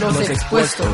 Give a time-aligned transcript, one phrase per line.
[0.00, 0.88] Los, expuestos.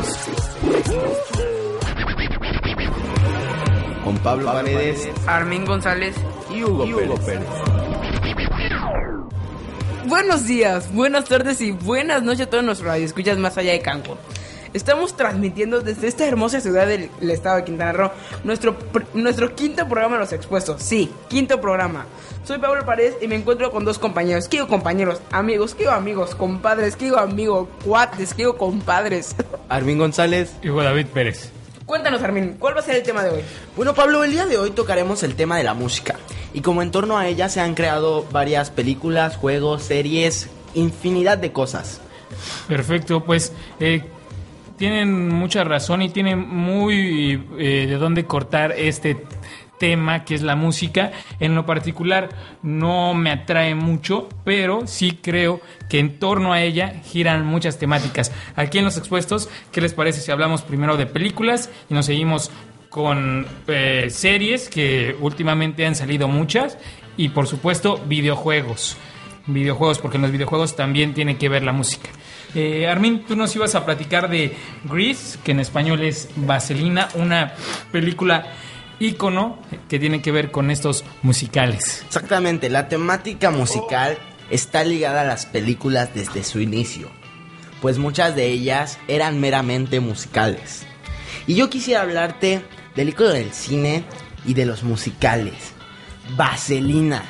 [4.03, 6.15] Con Pablo Paredes, Armin González
[6.53, 7.47] y Hugo, Pérez.
[10.07, 14.17] Buenos días, buenas tardes y buenas noches a todos nuestros radioescuchas más allá de Cancún.
[14.77, 18.11] Estamos transmitiendo desde esta hermosa ciudad del, estado de Quintana Roo
[18.43, 18.77] nuestro,
[19.15, 20.83] nuestro quinto programa Los Expuestos.
[20.83, 22.05] Sí, quinto programa.
[22.43, 24.47] Soy Pablo Paredes y me encuentro con dos compañeros.
[24.47, 25.19] ¿Qué digo compañeros?
[25.31, 26.35] Amigos, ¿qué digo amigos?
[26.35, 27.67] Compadres, ¿qué digo amigos?
[27.83, 29.35] Cuates, ¿qué digo compadres?
[29.67, 31.51] Armin González y David Pérez.
[31.87, 33.41] Cuéntanos, Armin, ¿cuál va a ser el tema de hoy?
[33.75, 36.17] Bueno, Pablo, el día de hoy tocaremos el tema de la música.
[36.53, 41.51] Y como en torno a ella se han creado varias películas, juegos, series, infinidad de
[41.51, 41.99] cosas.
[42.67, 44.03] Perfecto, pues eh,
[44.77, 49.17] tienen mucha razón y tienen muy eh, de dónde cortar este
[49.77, 51.11] tema que es la música.
[51.39, 52.29] En lo particular
[52.61, 58.31] no me atrae mucho, pero sí creo que en torno a ella giran muchas temáticas.
[58.55, 62.51] Aquí en los expuestos, ¿qué les parece si hablamos primero de películas y nos seguimos
[62.89, 66.77] con eh, series que últimamente han salido muchas
[67.15, 68.97] y por supuesto videojuegos?
[69.47, 72.09] Videojuegos, porque en los videojuegos también tiene que ver la música.
[72.55, 77.53] Eh, Armin, tú nos ibas a platicar de Grease, que en español es Vaselina, una
[77.91, 78.53] película
[78.99, 82.03] ícono que tiene que ver con estos musicales.
[82.07, 84.17] Exactamente, la temática musical
[84.49, 87.09] está ligada a las películas desde su inicio,
[87.81, 90.85] pues muchas de ellas eran meramente musicales.
[91.45, 92.61] Y yo quisiera hablarte
[92.95, 94.03] del ícono del cine
[94.45, 95.73] y de los musicales,
[96.35, 97.23] Vaselina,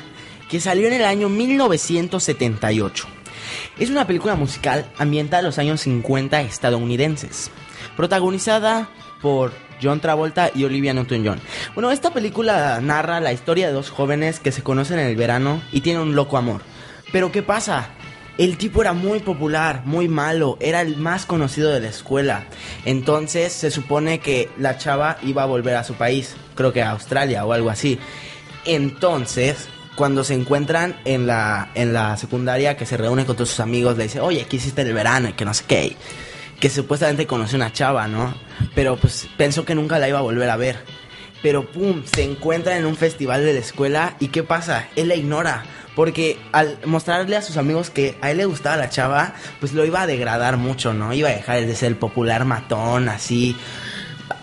[0.48, 3.17] que salió en el año 1978.
[3.78, 7.50] Es una película musical ambientada en los años 50 estadounidenses,
[7.96, 8.88] protagonizada
[9.20, 11.40] por John Travolta y Olivia Newton-John.
[11.74, 15.62] Bueno, esta película narra la historia de dos jóvenes que se conocen en el verano
[15.72, 16.62] y tienen un loco amor.
[17.12, 17.90] Pero ¿qué pasa?
[18.36, 22.44] El tipo era muy popular, muy malo, era el más conocido de la escuela.
[22.84, 26.90] Entonces se supone que la chava iba a volver a su país, creo que a
[26.90, 27.98] Australia o algo así.
[28.64, 29.68] Entonces,
[29.98, 33.96] cuando se encuentran en la, en la secundaria, que se reúnen con todos sus amigos,
[33.96, 35.28] le dice, oye, ¿qué hiciste el verano?
[35.28, 35.96] Y que no sé qué
[36.60, 38.34] que supuestamente conoció una chava, ¿no?
[38.74, 40.78] Pero pues pensó que nunca la iba a volver a ver.
[41.42, 44.88] Pero pum, se encuentra en un festival de la escuela y ¿qué pasa?
[44.96, 45.64] Él la ignora.
[45.94, 49.84] Porque al mostrarle a sus amigos que a él le gustaba la chava, pues lo
[49.84, 51.12] iba a degradar mucho, ¿no?
[51.12, 53.56] Iba a dejar de ser el popular matón, así,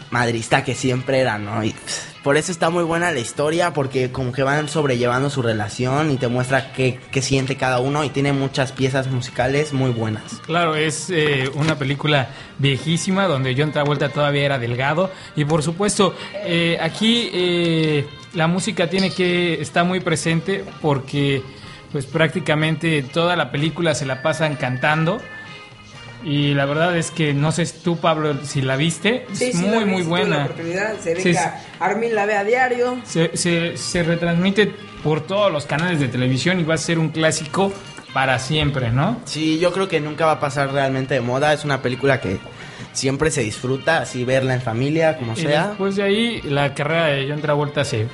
[0.10, 1.64] madrista que siempre era, ¿no?
[1.64, 5.44] Y pues, por eso está muy buena la historia, porque como que van sobrellevando su
[5.44, 10.42] relación y te muestra qué, siente cada uno y tiene muchas piezas musicales muy buenas.
[10.44, 16.16] Claro, es eh, una película viejísima donde John Travolta todavía era delgado y por supuesto
[16.44, 21.44] eh, aquí eh, la música tiene que estar muy presente porque
[21.92, 25.22] pues prácticamente toda la película se la pasan cantando
[26.26, 29.28] y la verdad es que no sé tú, Pablo, si la viste.
[29.40, 30.50] es muy, muy buena.
[31.00, 31.38] Se ve que
[31.80, 32.98] Armin la ve a diario.
[33.04, 37.10] Se, se, se retransmite por todos los canales de televisión y va a ser un
[37.10, 37.72] clásico
[38.12, 39.22] para siempre, ¿no?
[39.26, 41.54] Sí, yo creo que nunca va a pasar realmente de moda.
[41.54, 42.40] Es una película que
[42.96, 45.68] siempre se disfruta, así verla en familia, como sea.
[45.68, 48.08] Después de ahí, la carrera de John Travolta se...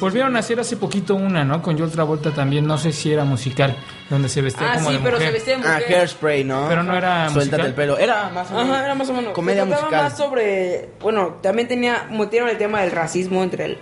[0.00, 1.62] Volvieron a hacer hace poquito una, ¿no?
[1.62, 3.76] Con John Travolta también, no sé si era musical,
[4.10, 6.66] donde se vestía ah, como sí, pero se vestía Ah, Hairspray, ¿no?
[6.68, 7.96] Pero no era Suéltate el pelo.
[7.96, 8.70] Era más o menos...
[8.70, 9.32] Ajá, era más o menos.
[9.32, 10.04] Comedia musical.
[10.04, 10.90] más sobre...
[11.00, 12.08] Bueno, también tenía...
[12.10, 13.78] Metieron el tema del racismo entre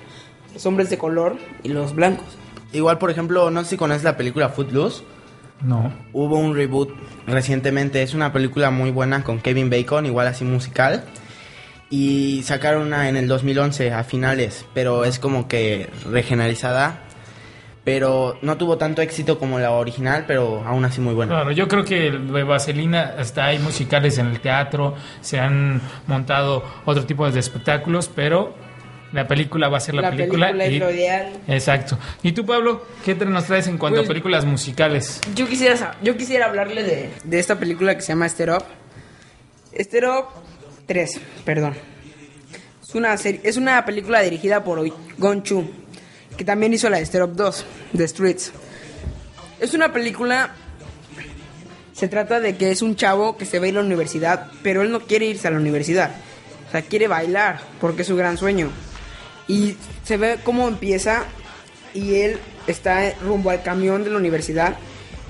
[0.53, 2.27] los hombres de color y los blancos.
[2.73, 5.03] Igual, por ejemplo, no sé si conoces la película Footloose.
[5.63, 5.93] No.
[6.13, 6.91] Hubo un reboot
[7.27, 8.03] recientemente.
[8.03, 11.05] Es una película muy buena con Kevin Bacon, igual así musical.
[11.91, 17.05] Y sacaron una en el 2011 a finales, pero es como que regenerizada.
[17.83, 21.33] Pero no tuvo tanto éxito como la original, pero aún así muy buena.
[21.33, 26.63] Claro, yo creo que de Vaselina hasta hay musicales en el teatro, se han montado
[26.85, 28.55] otro tipo de espectáculos, pero
[29.13, 30.51] la película va a ser la, película.
[31.49, 31.99] Exacto.
[32.23, 35.21] ¿Y tú, Pablo, qué nos traes en cuanto a pues, películas musicales?
[35.35, 38.63] Yo quisiera, yo quisiera hablarle de, de esta película que se llama Sterop.
[39.77, 40.31] Sterop
[40.87, 41.75] 3, perdón.
[42.87, 44.81] Es una, serie, es una película dirigida por
[45.19, 45.69] Gon Chu,
[46.37, 47.65] que también hizo la de Sterop 2,
[47.97, 48.53] The Streets.
[49.61, 50.55] Es una película...
[51.93, 54.47] Se trata de que es un chavo que se va a ir a la universidad,
[54.63, 56.13] pero él no quiere irse a la universidad.
[56.69, 58.71] O sea, quiere bailar, porque es su gran sueño.
[59.51, 61.25] Y se ve cómo empieza
[61.93, 62.39] y él
[62.69, 64.77] está rumbo al camión de la universidad.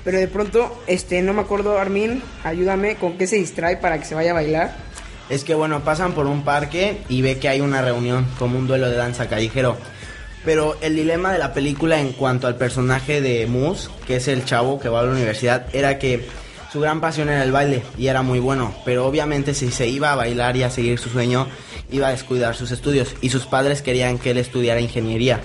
[0.03, 4.05] Pero de pronto, este, no me acuerdo, Armin, ayúdame, ¿con qué se distrae para que
[4.05, 4.75] se vaya a bailar?
[5.31, 8.67] Es que bueno, pasan por un parque y ve que hay una reunión, como un
[8.67, 9.75] duelo de danza callejero.
[10.45, 14.45] Pero el dilema de la película en cuanto al personaje de Moose, que es el
[14.45, 16.27] chavo que va a la universidad, era que
[16.71, 20.13] su gran pasión era el baile y era muy bueno, pero obviamente si se iba
[20.13, 21.47] a bailar y a seguir su sueño,
[21.91, 25.41] iba a descuidar sus estudios y sus padres querían que él estudiara ingeniería.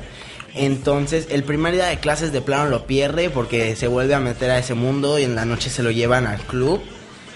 [0.54, 4.50] Entonces, el primer día de clases de plano lo pierde porque se vuelve a meter
[4.50, 6.80] a ese mundo y en la noche se lo llevan al club,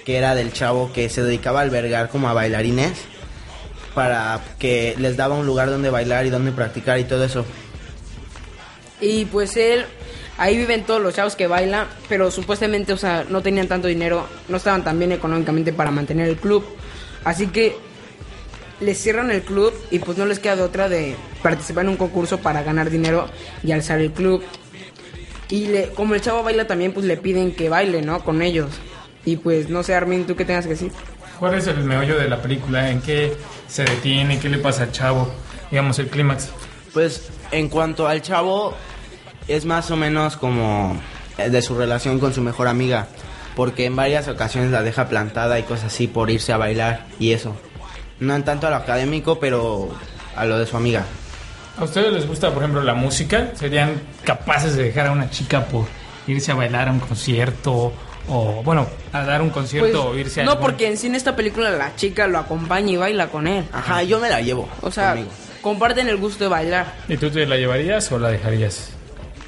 [0.04, 2.92] que era del chavo que se dedicaba a albergar como a bailarines,
[3.94, 7.44] para que les daba un lugar donde bailar y donde practicar y todo eso.
[9.00, 9.84] Y pues él,
[10.38, 14.26] ahí viven todos los chavos que bailan, pero supuestamente, o sea, no tenían tanto dinero,
[14.48, 16.64] no estaban tan bien económicamente para mantener el club.
[17.24, 17.76] Así que
[18.80, 21.96] les cierran el club y pues no les queda de otra de participar en un
[21.96, 23.28] concurso para ganar dinero
[23.62, 24.42] y alzar el club.
[25.48, 28.24] Y le, como el chavo baila también, pues le piden que baile, ¿no?
[28.24, 28.70] Con ellos.
[29.24, 30.92] Y pues no sé, Armin, ¿tú qué tengas que decir?
[31.38, 32.90] ¿Cuál es el meollo de la película?
[32.90, 33.34] ¿En qué
[33.66, 34.38] se detiene?
[34.38, 35.32] ¿Qué le pasa al chavo?
[35.70, 36.50] Digamos, el clímax.
[36.92, 38.74] Pues en cuanto al chavo,
[39.52, 40.96] es más o menos como
[41.38, 43.06] eh, de su relación con su mejor amiga,
[43.56, 47.32] porque en varias ocasiones la deja plantada y cosas así por irse a bailar y
[47.32, 47.56] eso.
[48.20, 49.88] No en tanto a lo académico, pero
[50.36, 51.04] a lo de su amiga.
[51.78, 53.52] ¿A ustedes les gusta, por ejemplo, la música?
[53.54, 53.94] ¿Serían
[54.24, 55.86] capaces de dejar a una chica por
[56.26, 57.92] irse a bailar a un concierto?
[58.28, 60.44] O, bueno, a dar un concierto o Pues, irse a...
[60.44, 63.46] no, algún- porque en sí en esta película la chica lo acompaña y baila con
[63.46, 63.64] él.
[63.72, 64.68] Ajá, yo me la llevo.
[64.82, 65.30] O sea, conmigo.
[65.62, 66.94] comparten el gusto de bailar.
[67.08, 68.90] ¿Y tú te la llevarías o la dejarías?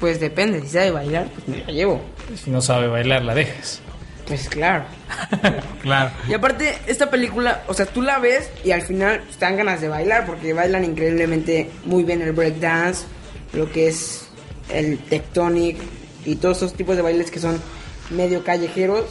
[0.03, 2.01] Pues depende, si sabe bailar, pues me la llevo.
[2.35, 3.79] Si no sabe bailar, la dejas.
[4.27, 4.83] Pues claro.
[5.81, 6.11] claro.
[6.27, 9.55] Y aparte, esta película, o sea, tú la ves y al final pues, te dan
[9.55, 13.05] ganas de bailar porque bailan increíblemente muy bien el breakdance,
[13.53, 14.27] lo que es
[14.67, 15.77] el tectonic
[16.25, 17.61] y todos esos tipos de bailes que son
[18.09, 19.05] medio callejeros.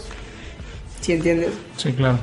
[1.00, 1.52] ¿Sí entiendes?
[1.78, 2.18] Sí, claro.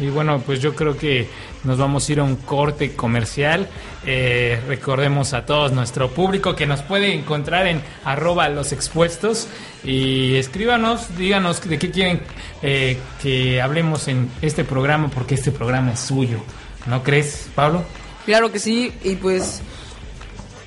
[0.00, 1.28] Y bueno, pues yo creo que
[1.64, 3.68] nos vamos a ir a un corte comercial.
[4.06, 9.48] Eh, recordemos a todos nuestro público que nos puede encontrar en arroba los expuestos
[9.84, 12.22] y escríbanos, díganos de qué quieren
[12.62, 16.38] eh, que hablemos en este programa porque este programa es suyo.
[16.86, 17.84] ¿No crees, Pablo?
[18.24, 19.62] Claro que sí, y pues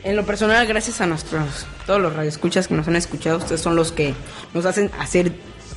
[0.03, 3.75] en lo personal, gracias a nuestros, todos los radioescuchas que nos han escuchado, ustedes son
[3.75, 4.13] los que
[4.53, 5.31] nos hacen hacer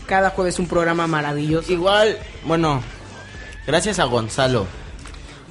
[0.06, 1.72] cada jueves un programa maravilloso.
[1.72, 2.82] Igual, bueno,
[3.66, 4.66] gracias a Gonzalo,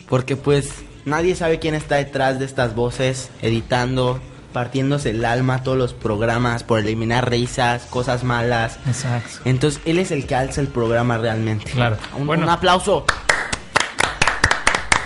[0.09, 0.69] porque pues
[1.05, 4.19] nadie sabe quién está detrás de estas voces, editando,
[4.53, 8.79] partiéndose el alma todos los programas por eliminar risas, cosas malas.
[8.87, 9.39] Exacto.
[9.45, 11.71] Entonces, él es el que alza el programa realmente.
[11.71, 11.97] Claro.
[12.17, 12.43] Un, Bueno.
[12.43, 13.05] un aplauso.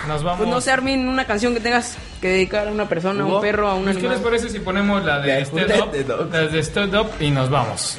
[0.08, 0.38] Nos vamos.
[0.38, 3.40] Pues no sé, Armin, una canción que tengas que dedicar a una persona, a un
[3.40, 4.30] perro, a un Pues, ¿Qué les animal.
[4.32, 6.32] parece si ponemos la de De Stand Up, Dogs.
[6.32, 7.98] la de Stand Up y nos vamos?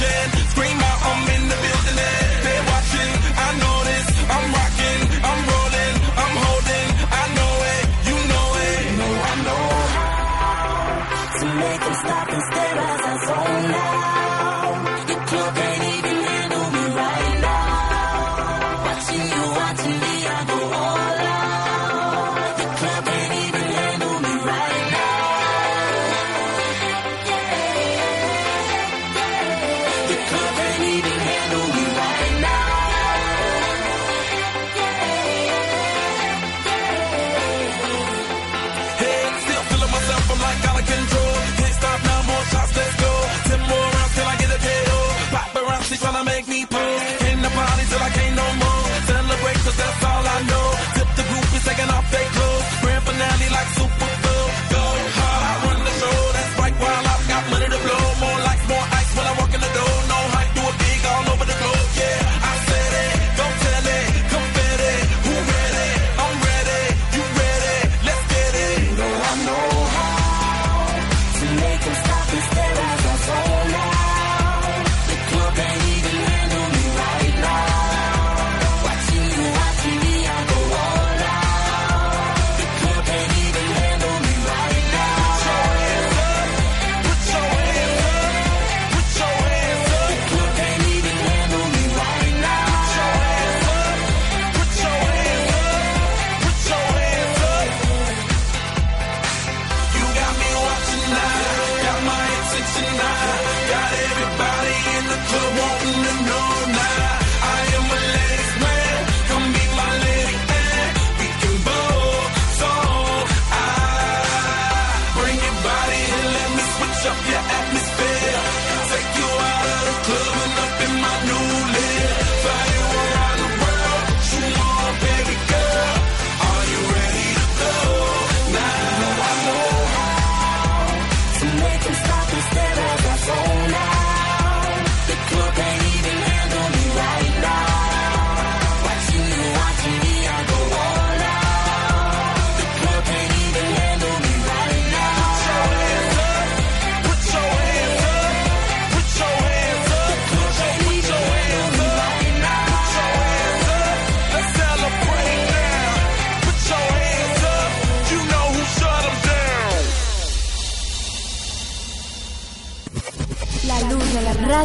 [0.00, 1.49] Scream out, I'm in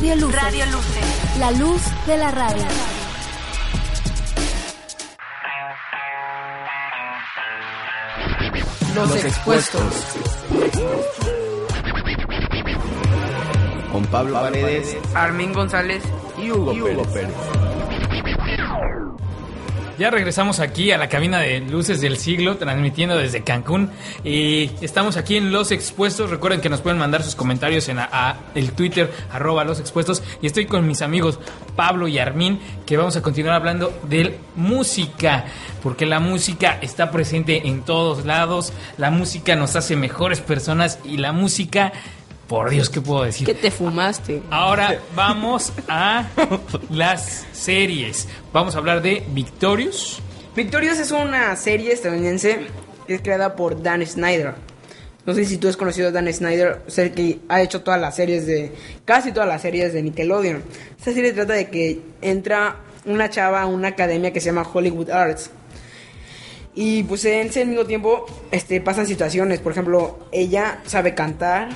[0.07, 1.39] Radio Luces.
[1.39, 2.63] La luz de la radio.
[8.93, 9.81] Los, expuestos.
[13.91, 16.03] Con Pablo Paredes Armin González.
[16.38, 17.54] y Hugo, Pérez.
[19.98, 23.92] Ya regresamos aquí a la cabina de Luces del Siglo, transmitiendo desde Cancún.
[24.25, 26.30] Y estamos aquí en Los Expuestos.
[26.30, 28.00] Recuerden que nos pueden mandar sus comentarios en
[28.56, 30.22] el Twitter, arroba Los Expuestos.
[30.42, 31.40] Y estoy con mis amigos
[31.78, 35.46] Pablo y Armin, que vamos a continuar hablando de música.
[35.82, 38.74] Porque la música está presente en todos lados.
[38.98, 41.00] La música nos hace mejores personas.
[41.06, 41.94] Y la música,
[42.48, 43.46] por Dios, ¿qué puedo decir?
[43.46, 44.42] ¿Qué te fumaste?
[44.50, 46.28] Ahora vamos a
[46.90, 48.28] las series.
[48.54, 50.22] Vamos a hablar de Victorious.
[50.56, 52.68] Victorious es una serie estadounidense
[53.08, 54.56] que es creada por Dan Snyder.
[55.25, 57.82] No sé si tú has conocido a Dan Snyder, o sea, el que ha hecho
[57.82, 58.72] todas las series de.
[59.06, 60.64] casi todas las series de Nickelodeon.
[60.98, 65.10] Esta serie trata de que entra una chava a una academia que se llama Hollywood
[65.10, 65.50] Arts.
[66.75, 69.60] Y pues en ese mismo tiempo este, pasan situaciones.
[69.60, 71.70] Por ejemplo, ella sabe cantar,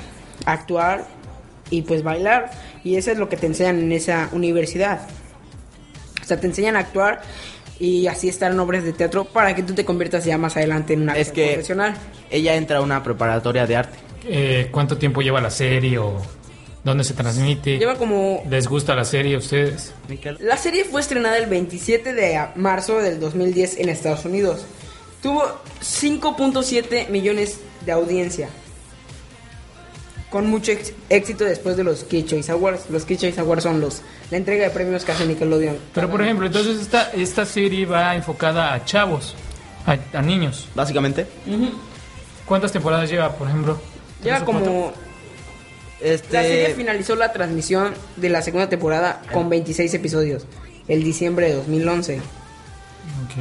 [0.45, 1.05] actuar
[1.69, 2.51] y pues bailar.
[2.83, 5.01] Y eso es lo que te enseñan en esa universidad.
[6.21, 7.21] O sea, te enseñan a actuar
[7.79, 10.93] y así estar en obras de teatro para que tú te conviertas ya más adelante
[10.93, 11.95] en una Es que profesional.
[12.29, 13.97] ella entra a una preparatoria de arte.
[14.25, 16.21] Eh, ¿Cuánto tiempo lleva la serie o
[16.83, 17.77] dónde se transmite?
[17.77, 18.43] Lleva como...
[18.49, 19.93] ¿Les gusta la serie a ustedes?
[20.39, 24.65] La serie fue estrenada el 27 de marzo del 2010 en Estados Unidos.
[25.23, 25.43] Tuvo
[25.81, 28.49] 5.7 millones de audiencia.
[30.29, 30.71] Con mucho
[31.09, 32.89] éxito después de los Kid Choice Awards.
[32.91, 35.77] Los Kid Choice Awards son los, la entrega de premios que hace Nickelodeon.
[35.93, 39.33] Pero por ejemplo, entonces esta, esta serie va enfocada a chavos,
[39.87, 40.67] a, a niños.
[40.75, 41.25] Básicamente.
[42.45, 43.79] ¿Cuántas temporadas lleva, por ejemplo?
[44.23, 44.93] Lleva como...
[46.01, 50.45] La serie Este, finalizó la transmisión de la segunda temporada con 26 episodios.
[50.87, 52.17] El diciembre de 2011.
[52.17, 53.35] Ok.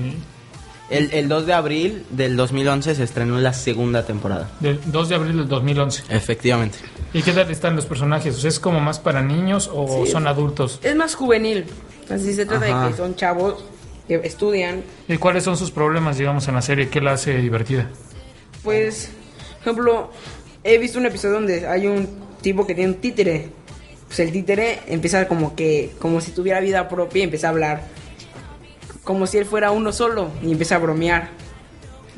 [0.90, 4.50] El, el 2 de abril del 2011 se estrenó la segunda temporada.
[4.60, 6.04] Del 2 de abril del 2011.
[6.10, 6.78] Efectivamente.
[7.12, 8.42] ¿Y qué tal están los personajes?
[8.44, 10.12] ¿Es como más para niños o Sí.
[10.12, 10.78] son adultos?
[10.82, 11.64] Es más juvenil.
[12.10, 12.84] Así se trata Ajá.
[12.84, 13.64] de que son chavos
[14.06, 14.82] que estudian.
[15.08, 16.88] ¿Y cuáles son sus problemas, digamos, en la serie?
[16.88, 17.90] ¿Qué la hace divertida?
[18.62, 19.10] Pues,
[19.58, 20.10] por ejemplo,
[20.64, 22.08] he visto un episodio donde hay un
[22.40, 23.48] tipo que tiene un títere.
[24.06, 27.82] Pues el títere empieza como que, como si tuviera vida propia y empieza a hablar.
[29.08, 31.30] Como si él fuera uno solo y empieza a bromear.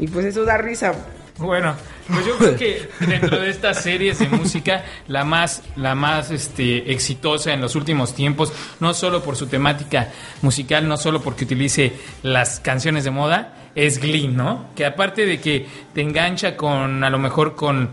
[0.00, 0.92] Y pues eso da risa.
[1.38, 1.76] Bueno,
[2.08, 6.90] pues yo creo que dentro de estas series de música, la más, la más este,
[6.90, 10.08] exitosa en los últimos tiempos, no solo por su temática
[10.42, 11.92] musical, no solo porque utilice
[12.24, 14.66] las canciones de moda, es Glee, ¿no?
[14.74, 17.90] Que aparte de que te engancha con, a lo mejor con,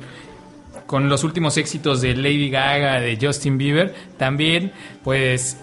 [0.88, 4.72] con los últimos éxitos de Lady Gaga, de Justin Bieber, también,
[5.04, 5.58] pues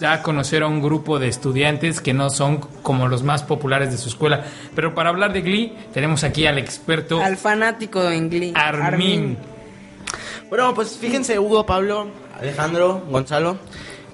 [0.00, 3.90] da a conocer a un grupo de estudiantes que no son como los más populares
[3.90, 4.44] de su escuela.
[4.74, 8.52] Pero para hablar de Glee, tenemos aquí al experto Al fanático en Glee.
[8.54, 9.36] Armin.
[10.48, 13.58] Bueno, pues fíjense, Hugo, Pablo, Alejandro, Gonzalo,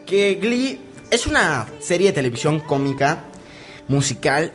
[0.07, 3.25] que Glee es una serie de televisión cómica,
[3.89, 4.53] musical,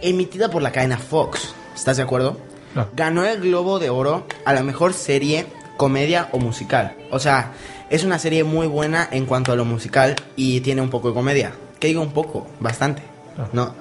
[0.00, 1.54] emitida por la cadena Fox.
[1.74, 2.38] ¿Estás de acuerdo?
[2.72, 2.90] Claro.
[2.94, 6.96] Ganó el Globo de Oro a la mejor serie, comedia o musical.
[7.10, 7.52] O sea,
[7.90, 11.14] es una serie muy buena en cuanto a lo musical y tiene un poco de
[11.14, 11.52] comedia.
[11.80, 13.02] Que digo un poco, bastante,
[13.34, 13.50] Claro.
[13.52, 13.74] ¿no?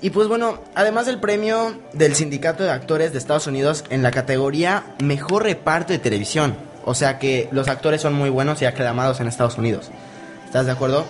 [0.00, 4.10] Y pues bueno, además del premio del Sindicato de Actores de Estados Unidos en la
[4.10, 6.54] categoría Mejor Reparto de Televisión.
[6.84, 9.90] O sea que los actores son muy buenos y aclamados en Estados Unidos.
[10.44, 11.04] ¿Estás de acuerdo?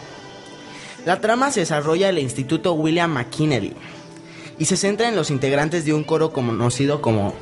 [1.05, 3.73] La trama se desarrolla en el Instituto William McKinley
[4.59, 7.35] y se centra en los integrantes de un coro conocido como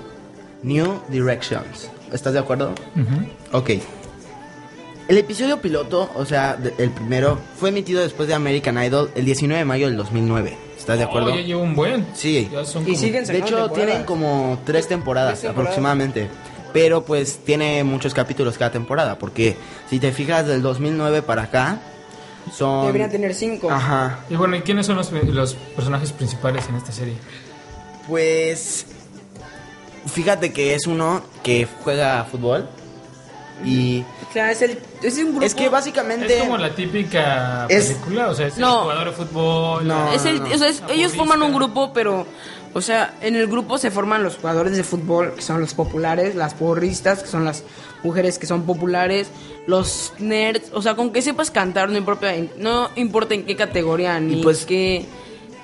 [0.63, 1.91] New Directions.
[2.13, 2.75] ¿Estás de acuerdo?
[3.53, 3.71] Ok.
[5.09, 9.25] El episodio piloto, o sea, de- el primero, fue emitido después de American Idol el
[9.25, 10.57] 19 de mayo del 2009.
[10.79, 11.33] ¿Estás de acuerdo?
[11.33, 12.07] Oh, ya un buen.
[12.15, 12.49] Sí.
[12.53, 13.73] Ya son Y como- siguen De hecho, temporadas.
[13.75, 15.67] tienen como tres temporadas, Tres temporadas.
[15.73, 16.29] aproximadamente.
[16.73, 19.19] Pero pues tiene muchos capítulos cada temporada.
[19.19, 19.57] Porque
[19.91, 21.81] si te fijas del 2009 para acá,
[22.57, 22.87] son...
[22.87, 23.71] Deberían tener cinco.
[23.71, 24.21] Ajá.
[24.31, 27.15] Y bueno, ¿y quiénes son los, los personajes principales en esta serie?
[28.09, 28.87] Pues...
[30.07, 32.69] Fíjate que es uno que juega fútbol.
[33.65, 34.05] Y...
[34.29, 35.45] O sea, es, el, es un grupo.
[35.47, 36.37] Es que básicamente...
[36.39, 38.75] Es como la típica Es- película, o sea, es No.
[38.77, 39.87] el jugador de fútbol.
[39.89, 40.07] No.
[40.07, 42.27] la- Es el- no, o sea, es- la ellos forman un grupo, pero,
[42.75, 46.35] o sea, en el grupo se forman los jugadores de fútbol, que son los populares,
[46.35, 47.63] las porristas, que son las
[48.03, 49.29] mujeres que son populares,
[49.69, 53.55] los nerds, o sea, con que sepas cantar, no importa, en- no importa en qué
[53.55, 55.07] categoría ni pues, qué.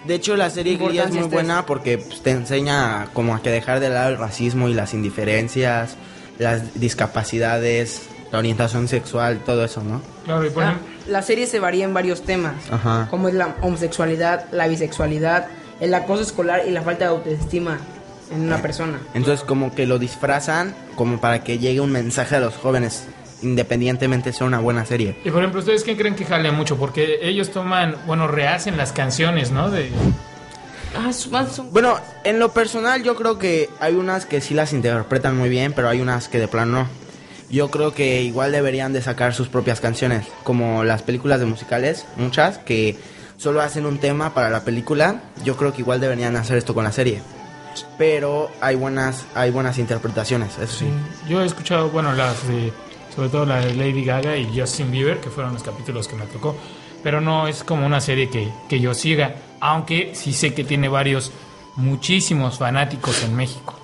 [0.06, 3.50] De hecho, la serie Glee es muy buena porque pues, te enseña como a que
[3.50, 5.96] dejar de lado el racismo y las indiferencias,
[6.38, 8.02] las discapacidades,
[8.32, 10.00] la orientación sexual, todo eso, ¿no?
[10.24, 13.08] Claro, y por Ah, ejemplo, la serie se varía en varios temas, Ajá.
[13.10, 15.46] como es la homosexualidad, la bisexualidad,
[15.80, 17.78] el acoso escolar y la falta de autoestima
[18.30, 18.98] en una persona.
[19.14, 23.06] Entonces como que lo disfrazan como para que llegue un mensaje a los jóvenes,
[23.42, 25.16] independientemente sea una buena serie.
[25.24, 26.76] y por ejemplo, ¿ustedes qué creen que jale mucho?
[26.76, 29.70] Porque ellos toman, bueno, rehacen las canciones, ¿no?
[29.70, 29.88] De,
[30.96, 31.10] Ah,
[31.70, 35.72] Bueno, en lo personal yo creo que hay unas que sí las interpretan muy bien,
[35.72, 36.88] pero hay unas que de plano no.
[37.50, 42.04] Yo creo que igual deberían de sacar sus propias canciones, como las películas de musicales,
[42.16, 42.98] muchas que
[43.38, 45.22] solo hacen un tema para la película.
[45.44, 47.22] Yo creo que igual deberían hacer esto con la serie.
[47.96, 50.86] Pero hay buenas hay buenas interpretaciones, eso sí.
[51.28, 52.72] Yo he escuchado, bueno, las de,
[53.14, 56.26] sobre todo la de Lady Gaga y Justin Bieber, que fueron los capítulos que me
[56.26, 56.56] tocó,
[57.02, 60.88] pero no es como una serie que, que yo siga, aunque sí sé que tiene
[60.88, 61.32] varios,
[61.76, 63.74] muchísimos fanáticos en México.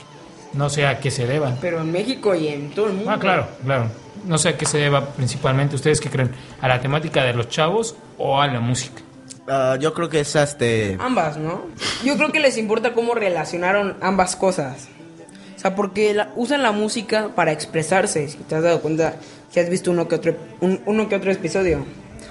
[0.53, 1.59] No sé a qué se deban.
[1.61, 3.11] Pero en México y en todo el mundo.
[3.11, 3.91] Ah, claro, claro.
[4.25, 5.75] No sé a qué se deba principalmente.
[5.77, 6.31] ¿Ustedes qué creen?
[6.61, 9.03] ¿A la temática de los chavos o a la música?
[9.49, 11.63] Ah, yo creo que es este Ambas, ¿no?
[12.05, 14.89] Yo creo que les importa cómo relacionaron ambas cosas.
[15.57, 18.29] O sea, porque la- usan la música para expresarse.
[18.29, 19.17] Si te has dado cuenta,
[19.51, 21.85] si has visto uno que otro, un- uno que otro episodio.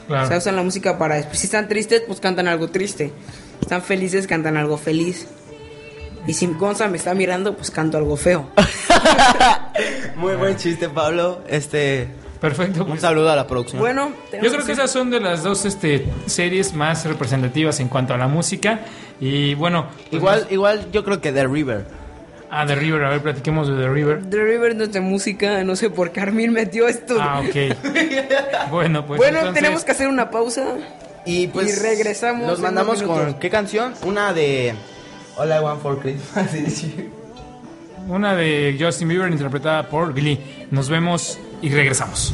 [0.07, 0.25] Claro.
[0.25, 1.21] O sea, usan la música para...
[1.33, 3.11] Si están tristes, pues cantan algo triste.
[3.61, 5.27] Están felices, cantan algo feliz.
[6.27, 8.49] Y si Gonza me está mirando, pues canto algo feo.
[10.15, 11.41] Muy buen chiste, Pablo.
[11.47, 12.07] Este
[12.39, 12.81] Perfecto.
[12.83, 13.01] un pues.
[13.01, 13.79] saludo a la producción.
[13.81, 14.11] Bueno,
[14.41, 18.17] Yo creo que esas son de las dos este, series más representativas en cuanto a
[18.17, 18.81] la música.
[19.19, 22.02] Y bueno, pues igual nos- igual yo creo que The River.
[22.55, 24.29] Ah, The River, a ver, platiquemos de The River.
[24.29, 27.17] The River no es de música, no sé por qué Armin metió esto.
[27.19, 28.69] Ah, ok.
[28.69, 29.17] bueno, pues.
[29.17, 30.63] bueno, entonces- tenemos que hacer una pausa.
[31.25, 33.35] Y pues Y regresamos Nos mandamos con.
[33.35, 33.93] ¿qué canción?
[34.03, 34.75] Una de
[35.37, 36.51] All I Want for Christmas.
[38.07, 40.67] Una de Justin Bieber interpretada por Glee.
[40.69, 42.33] Nos vemos y regresamos.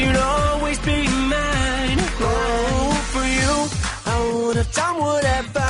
[0.00, 1.98] You'd always be mine.
[2.20, 3.54] Oh, for you,
[4.12, 5.68] I would have done whatever.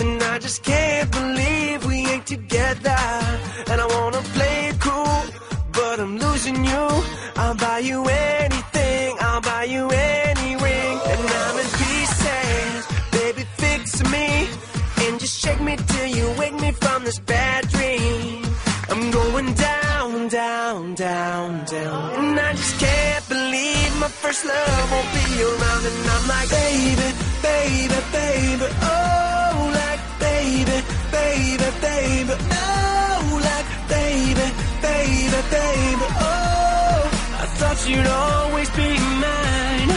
[0.00, 1.37] And I just can't believe
[24.50, 25.82] love won't be around.
[25.90, 27.08] And I'm like, baby,
[27.48, 30.76] baby, baby, oh, like baby,
[31.18, 32.68] baby, baby, no,
[33.48, 34.46] like baby,
[34.88, 37.00] baby, baby, oh.
[37.42, 38.88] I thought you'd always be
[39.22, 39.87] mine.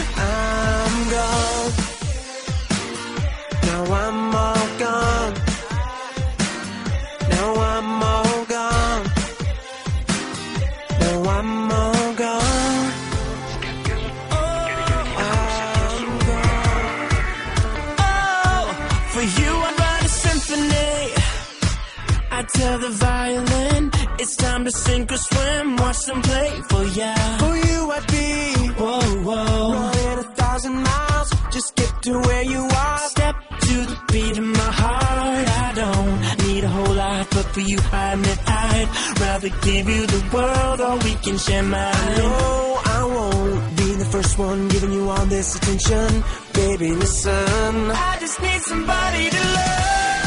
[41.70, 41.74] Can.
[41.74, 46.92] I know I won't be the first one giving you all this attention, baby.
[46.94, 50.22] Listen, I just need somebody to love.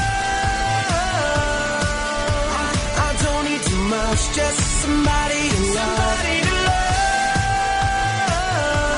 [3.08, 5.76] I don't need too much, just somebody to love.
[5.76, 6.96] Somebody to love.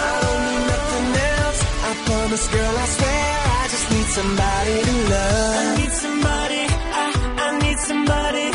[0.07, 1.59] I don't need nothing else.
[1.87, 3.35] I promise, girl, I swear.
[3.61, 5.55] I just need somebody to love.
[5.57, 6.63] I need somebody.
[7.01, 7.05] I,
[7.45, 8.47] I need somebody.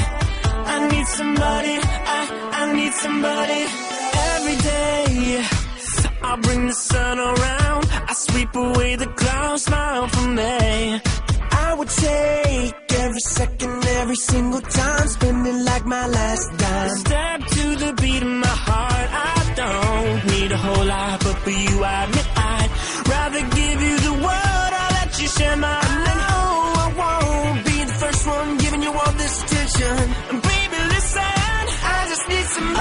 [0.75, 1.82] I need somebody.
[3.03, 3.63] I, I somebody.
[4.33, 5.45] Every day
[6.23, 7.89] I'll bring the sun around.
[8.09, 11.01] I sweep away the clouds, smile for me.
[11.51, 16.91] I would take every second, every single time, spend it like my last dime.
[16.91, 19.09] Step to the beat of my heart.
[19.13, 22.71] I don't need a whole lot, but for you, I admit I'd
[23.09, 24.73] rather give you the world.
[24.81, 25.81] I'll let you share my.
[26.07, 26.39] No,
[26.85, 30.52] I won't be the first one giving you all this attention.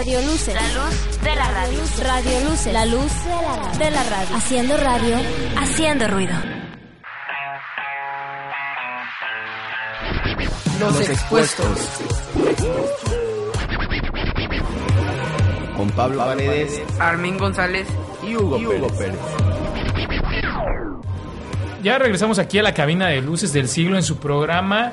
[0.00, 0.54] Radio Luces.
[0.54, 1.78] La luz de la radio.
[2.04, 2.72] Radio Luces.
[2.72, 3.12] La luz
[3.78, 4.34] de la radio.
[4.34, 5.16] Haciendo radio.
[5.58, 6.32] Haciendo ruido.
[10.80, 11.78] Los, expuestos.
[15.76, 17.86] Con Pablo Paredes Armin González.
[18.26, 18.56] y Hugo,
[18.96, 19.18] Pérez.
[21.82, 24.92] Ya regresamos aquí a la cabina de luces del siglo en su programa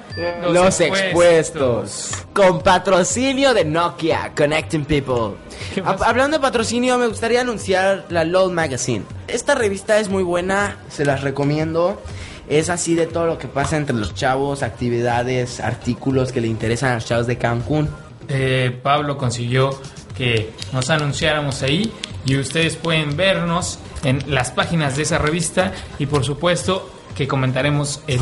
[0.50, 2.12] Los, expuestos.
[2.34, 5.36] Con patrocinio de Nokia, Connecting People.
[5.84, 9.04] Hablando de patrocinio, me gustaría anunciar la LOL Magazine.
[9.28, 12.02] Esta revista es muy buena, se las recomiendo.
[12.48, 16.92] Es así de todo lo que pasa entre los chavos, actividades, artículos que le interesan
[16.92, 17.90] a los chavos de Cancún.
[18.30, 19.78] Eh, Pablo consiguió
[20.18, 21.92] que nos anunciáramos ahí
[22.28, 28.02] y ustedes pueden vernos en las páginas de esa revista y por supuesto que comentaremos
[28.06, 28.20] el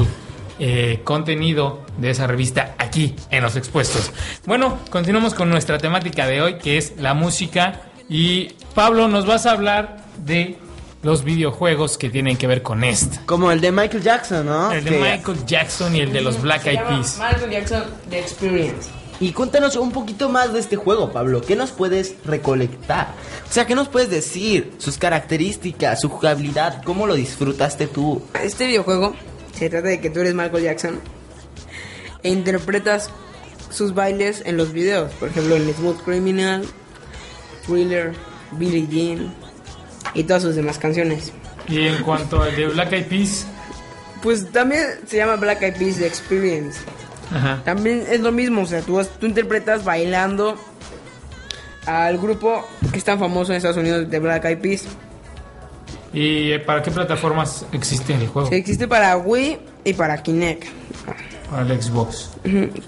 [0.59, 4.11] eh, contenido de esa revista aquí en los expuestos.
[4.45, 9.47] Bueno, continuamos con nuestra temática de hoy que es la música y Pablo nos vas
[9.47, 10.57] a hablar de
[11.01, 13.17] los videojuegos que tienen que ver con esto.
[13.25, 14.71] Como el de Michael Jackson, ¿no?
[14.71, 17.19] El de Michael Jackson y el de los Black Eyed Peas.
[17.19, 18.89] Michael Jackson The Experience.
[19.19, 21.41] Y cuéntanos un poquito más de este juego, Pablo.
[21.41, 23.13] ¿Qué nos puedes recolectar?
[23.49, 24.73] O sea, ¿qué nos puedes decir?
[24.77, 28.21] Sus características, su jugabilidad, ¿cómo lo disfrutaste tú?
[28.43, 29.15] Este videojuego
[29.57, 30.99] se trata de que tú eres Michael Jackson
[32.23, 33.09] e interpretas
[33.69, 35.11] sus bailes en los videos.
[35.13, 36.65] Por ejemplo, en Smooth Criminal,
[37.65, 38.13] Thriller,
[38.51, 39.33] Billie Jean
[40.13, 41.31] y todas sus demás canciones.
[41.69, 43.47] Y en cuanto al de Black Eyed Peas,
[44.21, 46.79] Pues también se llama Black Eyed Peas The Experience.
[47.31, 47.61] Ajá.
[47.63, 50.55] También es lo mismo, o sea, tú, tú interpretas bailando
[51.85, 54.85] al grupo que es tan famoso en Estados Unidos de Black Eyed Peas.
[56.13, 58.47] ¿Y eh, para qué plataformas existe el juego?
[58.47, 60.63] Se existe para Wii y para Kinect.
[61.49, 62.31] Para el Xbox.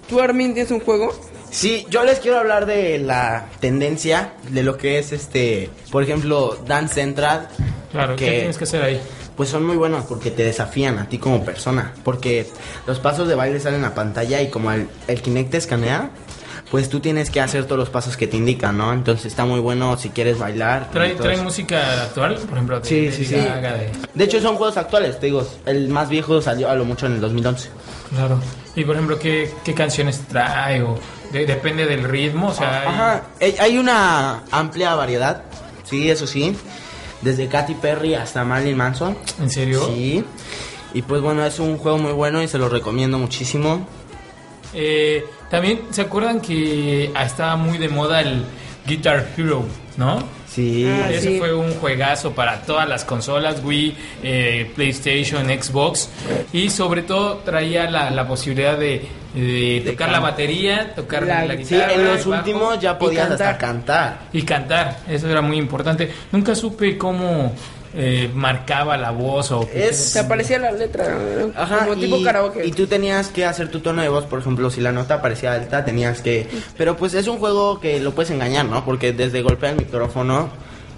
[0.08, 1.14] ¿Tú, Armin, tienes un juego?
[1.50, 6.58] Sí, yo les quiero hablar de la tendencia, de lo que es este, por ejemplo,
[6.66, 7.50] Dance Central.
[7.92, 9.02] Claro, ¿qué que, tienes que hacer ahí?
[9.38, 11.94] Pues son muy buenos porque te desafían a ti como persona.
[12.04, 12.50] Porque
[12.88, 16.10] los pasos de baile salen a pantalla y como el, el Kinect te escanea,
[16.72, 18.92] pues tú tienes que hacer todos los pasos que te indican, ¿no?
[18.92, 20.90] Entonces está muy bueno si quieres bailar.
[20.92, 22.36] ¿Trae, música actual?
[22.36, 23.36] Por ejemplo, Sí, sí, sí.
[23.36, 25.48] De- De hecho son juegos actuales, te digo.
[25.68, 27.70] El más viejo salió a lo mucho en el 2011.
[28.10, 28.40] Claro.
[28.76, 30.82] Y por ejemplo, ¿qué, qué canciones trae?
[30.82, 30.98] O
[31.32, 32.82] de- depende del ritmo, o sea...
[32.82, 35.44] hay- Ajá, hay- hay una amplia variedad,
[35.84, 36.58] sí, eso sí.
[37.22, 39.18] Desde Katy Perry hasta Marilyn Manson.
[39.40, 39.86] ¿En serio?
[39.88, 40.24] Sí.
[40.94, 43.86] Y pues bueno, es un juego muy bueno y se lo recomiendo muchísimo.
[44.74, 48.44] Eh, también, ¿se acuerdan que estaba muy de moda el
[48.86, 49.64] Guitar Hero,
[49.98, 50.24] no?
[50.48, 50.86] Sí.
[50.88, 51.38] Ah, Ese sí.
[51.40, 56.10] fue un juegazo para todas las consolas, Wii, eh, PlayStation, Xbox.
[56.54, 59.08] Y sobre todo traía la, la posibilidad de,
[59.42, 61.94] de De tocar can- la batería, tocar La- la, sí, Sí, guitarra.
[61.94, 63.58] en los bajo últimos ya podías hasta cantar.
[63.58, 64.20] cantar.
[64.34, 66.12] Y cantar, eso era muy importante.
[66.32, 67.54] Nunca supe cómo
[68.00, 69.68] eh, marcaba la voz o...
[69.92, 71.18] Se aparecía la letra.
[71.56, 72.66] Ajá, como tipo y, karaoke.
[72.68, 75.54] y tú tenías que hacer tu tono de voz, por ejemplo, si la nota parecía
[75.54, 76.48] alta, tenías que...
[76.78, 78.86] Pero pues es un juego que lo puedes engañar, ¿no?
[78.86, 80.50] Porque desde golpear el micrófono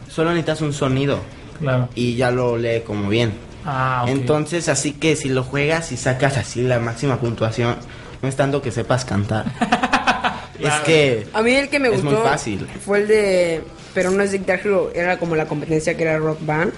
[0.09, 1.19] solo necesitas un sonido
[1.61, 1.87] Claro.
[1.95, 3.33] y ya lo lee como bien.
[3.65, 4.09] Ah, ok.
[4.09, 7.75] Entonces, así que si lo juegas y sacas así la máxima puntuación,
[8.21, 9.45] no es tanto que sepas cantar.
[10.59, 10.83] Es Claro.
[10.83, 11.27] que...
[11.33, 12.67] A mí el que me Es gustó muy fácil.
[12.85, 13.63] fue el de...
[13.93, 16.73] Pero no es de Guitar Hero, era como la competencia que era Rock Band.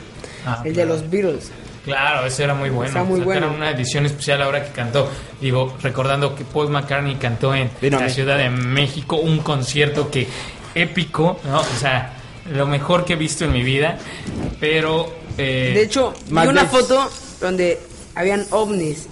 [0.45, 0.89] Ah, el claro.
[0.89, 1.51] de los Beatles.
[1.83, 2.89] Claro, ese era muy bueno.
[2.89, 3.51] Está muy bueno.
[3.51, 5.09] una edición especial ahora que cantó.
[5.41, 8.07] Digo, recordando que Paul McCartney cantó en Vino la.
[8.09, 10.27] Ciudad de México un concierto que
[10.75, 11.61] épico, ¿no?
[11.61, 12.13] O sea,
[12.51, 13.97] lo mejor que he visto en mi vida.
[14.59, 15.11] Pero.
[15.39, 17.79] eh, De hecho, vi una foto donde
[18.13, 19.07] habían ovnis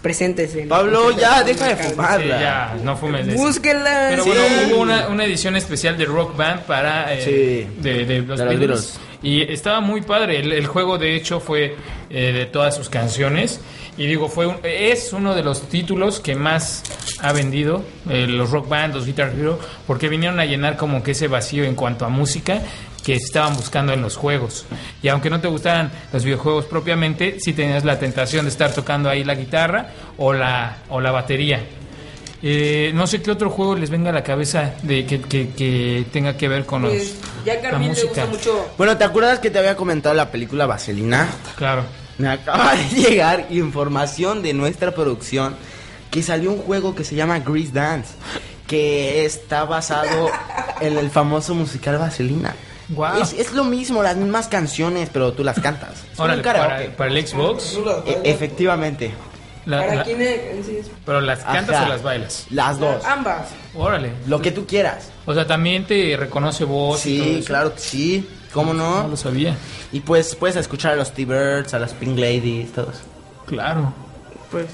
[0.00, 2.20] presentes en Pablo, ya, de deja de fumar.
[2.20, 3.34] Sí, ya, no fumes de.
[3.34, 4.06] Búsquenla.
[4.10, 4.30] Pero Sí.
[4.30, 7.80] bueno, hubo una, una edición especial de Rock Band para eh, Sí.
[7.82, 8.58] de, de los De los Beatles.
[8.58, 9.00] Beatles.
[9.20, 10.38] Y estaba muy padre.
[10.38, 11.74] El, el juego, de hecho, fue
[12.10, 13.60] eh, de todas sus canciones.
[13.96, 16.84] Y digo, fue un- es uno de los títulos que más
[17.20, 19.58] ha vendido eh, los Rock Band, los Guitar Hero,
[19.88, 22.62] porque vinieron a llenar como que ese vacío en cuanto a música
[23.08, 24.66] que estaban buscando en los juegos.
[25.02, 29.08] Y aunque no te gustaran los videojuegos propiamente, sí tenías la tentación de estar tocando
[29.08, 31.64] ahí la guitarra o la, o la batería.
[32.42, 36.04] Eh, no sé qué otro juego les venga a la cabeza de que, que- que
[36.12, 37.14] tenga que ver con los- Pues,
[37.46, 38.50] ya la Carmín le gusta música.
[38.52, 38.68] mucho.
[38.76, 41.28] Bueno, ¿te acuerdas que te había comentado la película Vaselina?
[41.56, 41.84] Claro.
[42.18, 45.56] Me acaba de llegar información de nuestra producción
[46.10, 48.10] que salió un juego que se llama Grease Dance,
[48.66, 50.28] que está basado
[50.82, 52.54] en el famoso musical Vaselina.
[52.90, 53.20] Guau.
[53.22, 55.90] Es, es lo mismo, las mismas canciones, pero tú las cantas.
[56.16, 59.12] Órale, para, para el Xbox, E- efectivamente.
[59.66, 60.86] la- ¿Para la- quién es?
[61.04, 61.86] Pero las cantas Ajá.
[61.86, 62.46] o las bailas.
[62.50, 63.04] Las dos.
[63.04, 63.48] Ambas.
[63.74, 64.12] Órale.
[64.26, 65.10] Lo que tú quieras.
[65.26, 67.04] O sea, también te reconoce voz.
[67.04, 67.46] y todo Sí, eso?
[67.46, 68.28] claro que sí.
[68.52, 69.08] ¿Cómo No no?
[69.08, 69.54] lo sabía.
[69.92, 72.96] Y pues puedes escuchar a los T-Birds, a las Pink Ladies, todos.
[73.44, 73.92] Claro.
[74.50, 74.66] Pues.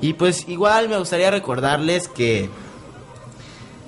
[0.00, 2.48] Y pues igual me gustaría recordarles que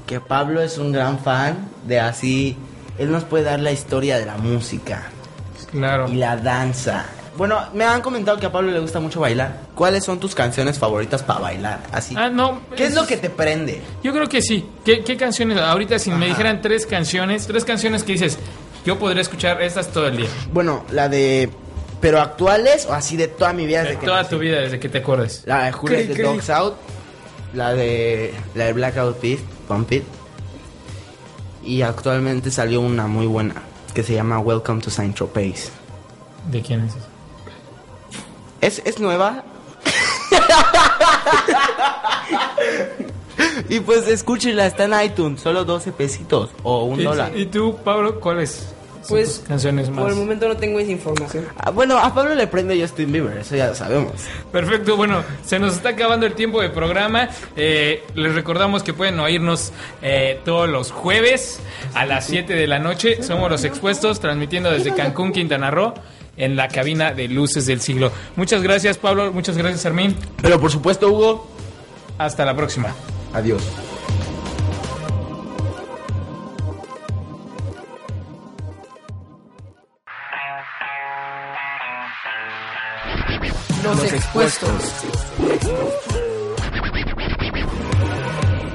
[0.09, 2.57] que Pablo es un gran fan de así
[3.01, 5.11] él nos puede dar la historia de la música
[5.73, 6.09] Claro.
[6.09, 7.07] y la danza.
[7.37, 9.61] Bueno, me han comentado que a Pablo le gusta mucho bailar.
[9.75, 11.81] ¿Cuáles son tus canciones favoritas para bailar?
[11.93, 12.15] Así.
[12.19, 12.61] Ah, no.
[12.77, 13.81] ¿Qué es lo que te prende?
[14.03, 14.69] Yo creo que sí.
[14.85, 15.59] ¿Qué, qué canciones?
[15.59, 18.39] Ahorita si me dijeran tres canciones, tres canciones que dices,
[18.85, 20.29] yo podría escuchar estas todo el día.
[20.53, 21.49] Bueno, la de
[22.01, 24.31] pero actuales o así de toda mi vida De desde que toda nací?
[24.35, 25.43] tu vida, desde que te acuerdes.
[25.47, 26.23] La de Cri, de.
[26.23, 26.75] Dogs Out,
[27.55, 30.05] la de la de Blackout Beast, Pump It.
[31.63, 33.55] Y actualmente salió una muy buena
[33.95, 35.71] que se llama Welcome to Saint Tropez.
[36.51, 37.07] ¿De quién es eso?
[38.61, 39.45] Es, es nueva.
[43.69, 47.37] y pues escúchenla, está en iTunes, solo 12 pesitos o un ¿Y- dólar.
[47.37, 49.39] ¿Y tú, Pablo, cuáles son Pues.
[49.41, 50.01] tus canciones más?
[50.01, 51.47] Por el momento no tengo esa información.
[51.59, 54.13] Ah, bueno, a Pablo le prende Justin Bieber, eso ya lo sabemos.
[54.53, 57.29] Perfecto, bueno, se nos está acabando el tiempo de programa.
[57.57, 61.61] Eh, les recordamos que pueden oírnos eh, todos los jueves
[61.95, 63.23] a las 7 de la noche.
[63.23, 65.95] Somos los expuestos, transmitiendo desde Cancún, Quintana Roo,
[66.37, 68.13] en la cabina de Luces del Siglo.
[68.37, 69.33] Muchas gracias, Pablo.
[69.33, 70.17] Muchas gracias, Armin.
[70.41, 71.49] Pero por supuesto, Hugo,
[72.19, 72.95] Hasta la próxima.
[73.33, 73.63] adiós.
[83.97, 84.71] Los, expuestos.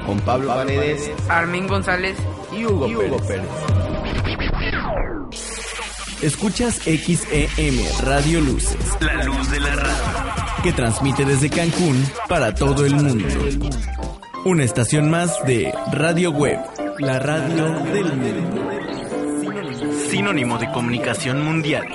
[0.04, 2.18] Con Pablo Paredes Armin González.
[2.52, 2.86] y Hugo,
[3.26, 3.46] Pérez.
[6.20, 8.76] Escuchas XEM Radio Luces.
[9.00, 10.62] La luz de la radio.
[10.62, 13.26] Que transmite desde Cancún para todo el mundo.
[14.44, 16.58] Una estación más de Radio Web.
[16.98, 18.70] La radio del mundo.
[20.10, 21.86] Sinónimo de comunicación mundial.